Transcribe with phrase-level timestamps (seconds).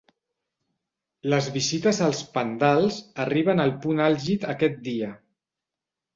[1.33, 5.13] Les visites als "pandals" arriben al punt àlgid aquest dia.